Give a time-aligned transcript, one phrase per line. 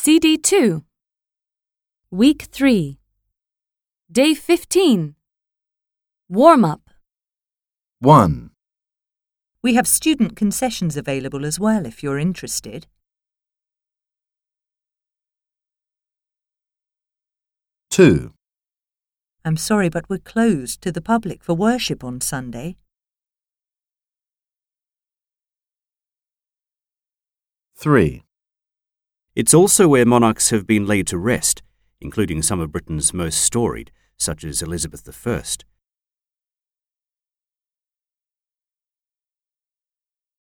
[0.00, 0.84] CD 2.
[2.12, 3.00] Week 3.
[4.10, 5.16] Day 15.
[6.28, 6.82] Warm up.
[7.98, 8.50] 1,
[9.60, 12.86] We have student concessions available as well if you're interested.
[17.90, 18.32] 2,
[19.44, 22.76] I'm sorry, but we're closed to the public for worship on Sunday.
[27.74, 28.22] 3,
[29.38, 31.62] It's also where monarchs have been laid to rest,
[32.00, 35.42] including some of Britain's most storied, such as Elizabeth I.